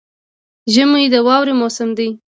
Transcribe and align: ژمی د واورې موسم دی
ژمی 0.73 1.05
د 1.13 1.15
واورې 1.27 1.53
موسم 1.59 1.89
دی 1.97 2.09